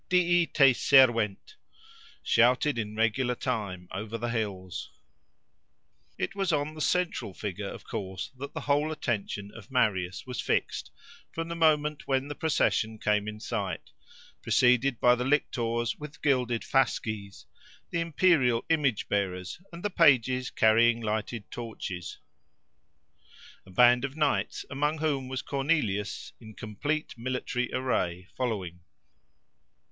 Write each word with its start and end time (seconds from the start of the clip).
—Dii 0.09 0.47
te 0.51 0.73
servent!—shouted 0.73 2.79
in 2.79 2.95
regular 2.95 3.35
time, 3.35 3.87
over 3.91 4.17
the 4.17 4.29
hills. 4.31 4.89
It 6.17 6.33
was 6.33 6.51
on 6.51 6.73
the 6.73 6.81
central 6.81 7.35
figure, 7.35 7.67
of 7.69 7.83
course, 7.83 8.31
that 8.39 8.55
the 8.55 8.61
whole 8.61 8.91
attention 8.91 9.51
of 9.53 9.69
Marius 9.69 10.25
was 10.25 10.41
fixed 10.41 10.89
from 11.31 11.49
the 11.49 11.55
moment 11.55 12.07
when 12.07 12.29
the 12.29 12.33
procession 12.33 12.97
came 12.97 13.27
in 13.27 13.39
sight, 13.39 13.91
preceded 14.41 14.99
by 14.99 15.13
the 15.13 15.23
lictors 15.23 15.95
with 15.99 16.23
gilded 16.23 16.63
fasces, 16.63 17.45
the 17.91 17.99
imperial 17.99 18.65
image 18.71 19.07
bearers, 19.07 19.61
and 19.71 19.83
the 19.85 19.91
pages 19.91 20.49
carrying 20.49 20.99
lighted 20.99 21.51
torches; 21.51 22.17
a 23.67 23.69
band 23.69 24.03
of 24.03 24.17
knights, 24.17 24.65
among 24.71 24.97
whom 24.97 25.27
was 25.27 25.43
Cornelius 25.43 26.33
in 26.41 26.55
complete 26.55 27.15
military, 27.19 27.71
array, 27.71 28.27
following. 28.35 28.79